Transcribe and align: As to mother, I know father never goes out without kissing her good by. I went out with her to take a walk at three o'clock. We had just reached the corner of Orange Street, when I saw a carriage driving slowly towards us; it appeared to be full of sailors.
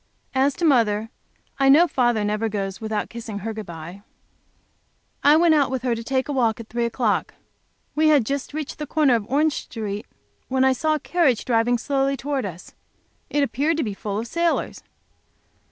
As 0.33 0.55
to 0.55 0.65
mother, 0.65 1.11
I 1.59 1.69
know 1.69 1.87
father 1.87 2.23
never 2.23 2.49
goes 2.49 2.77
out 2.77 2.81
without 2.81 3.09
kissing 3.11 3.37
her 3.45 3.53
good 3.53 3.67
by. 3.67 4.01
I 5.23 5.35
went 5.35 5.53
out 5.53 5.69
with 5.69 5.83
her 5.83 5.93
to 5.93 6.03
take 6.03 6.27
a 6.27 6.31
walk 6.31 6.59
at 6.59 6.69
three 6.69 6.85
o'clock. 6.85 7.35
We 7.93 8.07
had 8.07 8.25
just 8.25 8.51
reached 8.51 8.79
the 8.79 8.87
corner 8.87 9.13
of 9.13 9.29
Orange 9.29 9.53
Street, 9.65 10.07
when 10.47 10.65
I 10.65 10.73
saw 10.73 10.95
a 10.95 10.99
carriage 10.99 11.45
driving 11.45 11.77
slowly 11.77 12.17
towards 12.17 12.47
us; 12.47 12.73
it 13.29 13.43
appeared 13.43 13.77
to 13.77 13.83
be 13.83 13.93
full 13.93 14.17
of 14.17 14.25
sailors. 14.25 14.81